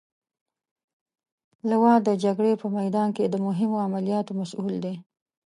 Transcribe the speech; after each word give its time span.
لوا 1.69 1.93
د 2.07 2.09
جګړې 2.23 2.53
په 2.61 2.67
میدان 2.77 3.09
کې 3.15 3.23
د 3.29 3.35
مهمو 3.45 3.83
عملیاتو 3.87 4.31
مسئول 4.39 4.75
دی. 4.85 4.95